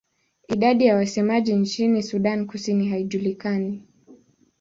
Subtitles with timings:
[0.47, 3.83] Idadi ya wasemaji nchini Sudan Kusini haijulikani.